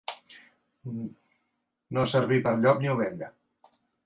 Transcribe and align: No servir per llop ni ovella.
No 1.99 2.07
servir 2.15 2.41
per 2.49 2.55
llop 2.65 2.83
ni 2.85 2.93
ovella. 2.97 3.31